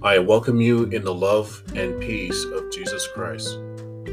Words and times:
I 0.00 0.20
welcome 0.20 0.60
you 0.60 0.84
in 0.84 1.02
the 1.02 1.12
love 1.12 1.60
and 1.74 2.00
peace 2.00 2.44
of 2.44 2.70
Jesus 2.70 3.08
Christ, 3.08 3.58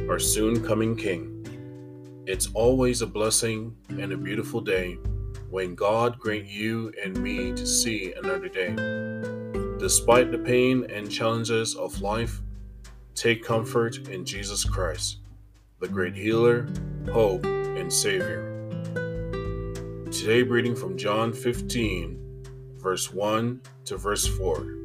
our 0.09 0.17
soon 0.17 0.65
coming 0.65 0.95
King. 0.95 2.23
It's 2.25 2.49
always 2.55 3.03
a 3.03 3.07
blessing 3.07 3.75
and 3.89 4.11
a 4.11 4.17
beautiful 4.17 4.61
day 4.61 4.97
when 5.51 5.75
God 5.75 6.17
grant 6.17 6.47
you 6.47 6.91
and 7.03 7.15
me 7.21 7.51
to 7.51 7.67
see 7.67 8.13
another 8.13 8.49
day. 8.49 8.73
Despite 9.77 10.31
the 10.31 10.41
pain 10.43 10.87
and 10.89 11.11
challenges 11.11 11.75
of 11.75 12.01
life, 12.01 12.41
take 13.13 13.43
comfort 13.43 14.07
in 14.07 14.25
Jesus 14.25 14.63
Christ, 14.63 15.19
the 15.81 15.87
great 15.87 16.15
healer, 16.15 16.67
hope, 17.11 17.45
and 17.45 17.93
Savior. 17.93 18.51
Today, 20.09 20.41
reading 20.41 20.75
from 20.75 20.97
John 20.97 21.31
15, 21.31 22.43
verse 22.77 23.13
1 23.13 23.61
to 23.85 23.97
verse 23.97 24.25
4. 24.25 24.84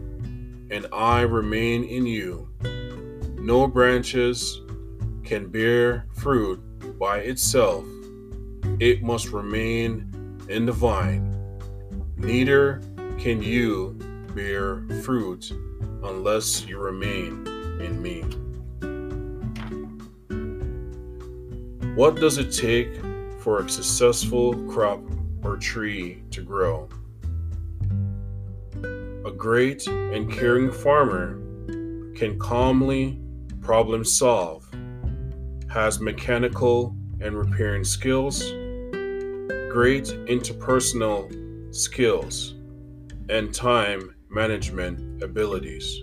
and 0.71 0.87
I 0.93 1.21
remain 1.21 1.83
in 1.83 2.05
you. 2.05 2.49
No 3.37 3.67
branches 3.67 4.61
can 5.23 5.49
bear 5.49 6.07
fruit 6.13 6.59
by 6.97 7.19
itself, 7.19 7.85
it 8.79 9.03
must 9.03 9.29
remain 9.29 10.39
in 10.47 10.65
the 10.65 10.71
vine. 10.71 11.37
Neither 12.17 12.81
can 13.19 13.43
you 13.43 13.97
bear 14.33 14.83
fruit 15.03 15.51
unless 16.03 16.65
you 16.65 16.79
remain 16.79 17.45
in 17.81 18.01
me. 18.01 18.21
What 21.95 22.15
does 22.15 22.37
it 22.37 22.51
take 22.51 22.89
for 23.39 23.59
a 23.59 23.69
successful 23.69 24.55
crop 24.69 25.01
or 25.43 25.57
tree 25.57 26.23
to 26.31 26.41
grow? 26.41 26.87
A 29.31 29.33
great 29.33 29.87
and 29.87 30.29
caring 30.29 30.69
farmer 30.69 31.35
can 32.15 32.37
calmly 32.37 33.17
problem 33.61 34.03
solve, 34.03 34.69
has 35.69 36.01
mechanical 36.01 36.93
and 37.21 37.37
repairing 37.37 37.85
skills, 37.85 38.41
great 39.71 40.03
interpersonal 40.27 41.23
skills, 41.73 42.55
and 43.29 43.53
time 43.53 44.13
management 44.29 45.23
abilities. 45.23 46.01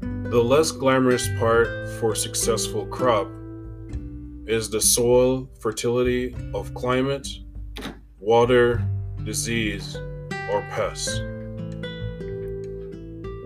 The 0.00 0.40
less 0.40 0.70
glamorous 0.70 1.26
part 1.40 1.88
for 1.98 2.14
successful 2.14 2.86
crop 2.86 3.26
is 4.46 4.70
the 4.70 4.80
soil 4.80 5.50
fertility 5.58 6.36
of 6.54 6.72
climate, 6.74 7.26
water, 8.20 8.88
disease, 9.24 9.98
or 10.50 10.62
pests. 10.70 11.20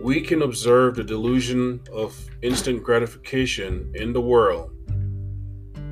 We 0.03 0.21
can 0.21 0.43
observe 0.43 0.95
the 0.95 1.05
delusion 1.05 1.81
of 1.93 2.17
instant 2.43 2.83
gratification 2.85 3.91
in 3.95 4.13
the 4.13 4.21
world, 4.21 4.71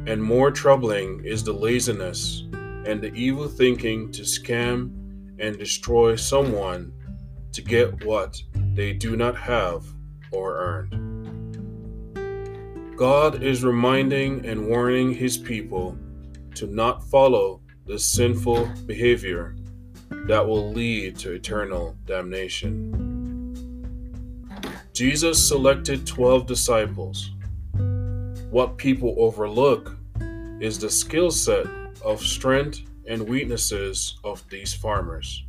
and 0.07 0.23
more 0.23 0.51
troubling 0.51 1.25
is 1.25 1.43
the 1.43 1.53
laziness 1.53 2.45
and 2.53 3.01
the 3.01 3.13
evil 3.15 3.49
thinking 3.49 4.13
to 4.13 4.23
scam 4.23 4.91
and 5.41 5.59
destroy 5.59 6.15
someone 6.17 6.93
to 7.53 7.63
get 7.63 8.05
what 8.05 8.41
they 8.75 8.93
do 8.93 9.17
not 9.17 9.37
have 9.37 9.85
or 10.31 10.59
earned. 10.59 11.15
God 12.97 13.43
is 13.43 13.65
reminding 13.65 14.47
and 14.47 14.69
warning 14.69 15.13
his 15.13 15.37
people 15.37 15.99
to 16.55 16.67
not 16.67 17.03
follow 17.11 17.61
this 17.87 18.09
sinful 18.09 18.69
behavior 18.87 19.57
that 20.27 20.47
will 20.47 20.73
lead 20.73 21.19
to 21.19 21.33
eternal 21.33 21.97
damnation. 22.07 23.15
Jesus 24.93 25.49
selected 25.49 26.07
12 26.07 26.47
disciples. 26.47 27.33
What 28.51 28.77
people 28.79 29.15
overlook 29.19 29.97
is 30.61 30.79
the 30.79 30.89
skill 30.89 31.31
set 31.31 31.67
of 32.05 32.21
strength 32.21 32.83
and 33.07 33.29
weaknesses 33.29 34.19
of 34.25 34.49
these 34.49 34.73
farmers. 34.73 35.45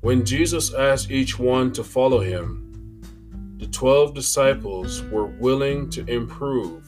When 0.00 0.24
Jesus 0.24 0.74
asked 0.74 1.10
each 1.10 1.38
one 1.38 1.72
to 1.74 1.84
follow 1.84 2.20
him, 2.20 2.68
the 3.58 3.68
12 3.68 4.14
disciples 4.14 5.02
were 5.04 5.26
willing 5.26 5.88
to 5.90 6.04
improve 6.06 6.84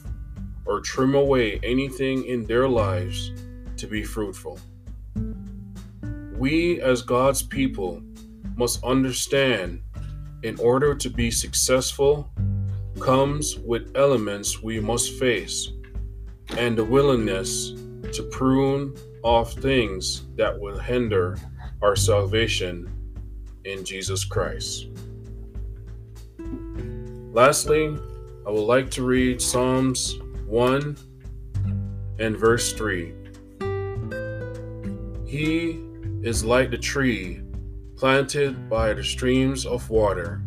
or 0.65 0.81
trim 0.81 1.15
away 1.15 1.59
anything 1.63 2.25
in 2.25 2.45
their 2.45 2.67
lives 2.67 3.31
to 3.77 3.87
be 3.87 4.03
fruitful. 4.03 4.59
We, 6.45 6.79
as 6.79 7.01
God's 7.01 7.41
people, 7.41 8.03
must 8.55 8.83
understand 8.83 9.81
in 10.43 10.59
order 10.59 10.93
to 10.93 11.09
be 11.09 11.31
successful 11.31 12.31
comes 12.99 13.57
with 13.57 13.91
elements 13.97 14.61
we 14.61 14.79
must 14.79 15.13
face 15.13 15.71
and 16.55 16.77
the 16.77 16.85
willingness 16.85 17.71
to 18.13 18.29
prune 18.31 18.95
off 19.23 19.53
things 19.53 20.27
that 20.35 20.55
will 20.59 20.77
hinder 20.77 21.35
our 21.81 21.95
salvation 21.95 22.93
in 23.63 23.83
Jesus 23.83 24.23
Christ. 24.23 24.89
Lastly, 27.31 27.97
I 28.45 28.51
would 28.51 28.67
like 28.67 28.91
to 28.91 29.03
read 29.03 29.41
Psalms 29.41 30.19
1 30.45 30.95
and 32.19 32.37
verse 32.37 32.71
3. 32.73 33.15
He 35.25 35.81
is 36.25 36.43
like 36.43 36.71
the 36.71 36.77
tree 36.77 37.39
planted 37.95 38.67
by 38.67 38.93
the 38.93 39.03
streams 39.03 39.63
of 39.63 39.87
water, 39.91 40.41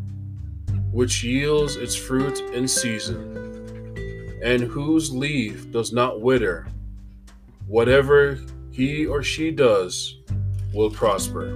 which 0.91 1.22
yields 1.22 1.77
its 1.77 1.94
fruit 1.94 2.41
in 2.53 2.66
season, 2.66 4.41
and 4.43 4.62
whose 4.62 5.15
leaf 5.15 5.71
does 5.71 5.93
not 5.93 6.21
wither. 6.21 6.67
Whatever 7.69 8.41
he 8.72 9.06
or 9.06 9.22
she 9.22 9.53
does 9.53 10.17
will 10.75 10.91
prosper. 10.91 11.47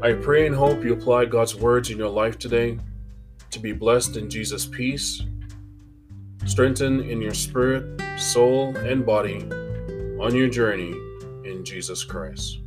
I 0.00 0.12
pray 0.12 0.46
and 0.46 0.54
hope 0.54 0.84
you 0.84 0.92
apply 0.92 1.24
God's 1.24 1.56
words 1.56 1.90
in 1.90 1.98
your 1.98 2.08
life 2.08 2.38
today 2.38 2.78
to 3.50 3.58
be 3.58 3.72
blessed 3.72 4.16
in 4.16 4.30
Jesus' 4.30 4.66
peace, 4.66 5.20
strengthened 6.46 7.00
in 7.10 7.20
your 7.20 7.34
spirit, 7.34 8.00
soul, 8.20 8.76
and 8.76 9.04
body 9.04 9.42
on 10.20 10.32
your 10.32 10.48
journey 10.48 10.94
in 11.50 11.64
Jesus 11.64 12.04
Christ. 12.04 12.60